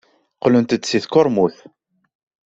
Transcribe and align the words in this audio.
Qqlent-d 0.35 0.81
seg 0.85 1.03
tkurmut. 1.03 1.55